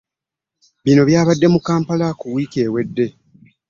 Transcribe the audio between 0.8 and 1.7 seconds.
Bino byabadde mu